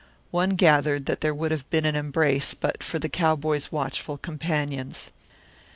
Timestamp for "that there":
1.05-1.31